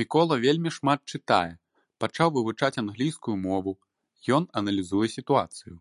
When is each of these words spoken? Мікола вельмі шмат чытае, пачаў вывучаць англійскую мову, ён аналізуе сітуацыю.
Мікола 0.00 0.34
вельмі 0.46 0.70
шмат 0.78 1.00
чытае, 1.14 1.52
пачаў 2.04 2.28
вывучаць 2.36 2.80
англійскую 2.84 3.36
мову, 3.46 3.72
ён 4.40 4.50
аналізуе 4.62 5.06
сітуацыю. 5.16 5.74